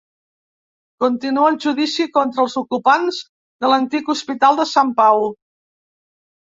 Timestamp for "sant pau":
4.75-5.27